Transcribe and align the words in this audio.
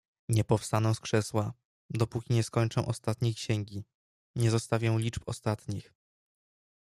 "Nie 0.29 0.43
powstanę 0.43 0.95
z 0.95 0.99
krzesła, 0.99 1.53
dopóki 1.89 2.33
nie 2.33 2.43
skończę 2.43 2.85
ostatniej 2.85 3.35
księgi, 3.35 3.83
nie 4.35 4.51
zestawię 4.51 4.95
liczb 4.99 5.21
ostatnich." 5.25 5.93